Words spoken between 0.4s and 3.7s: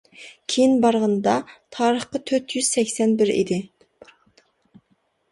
كېيىن بارغىنىدا تارىخقا تۆت يۈز سەكسەن بىر ئىدى.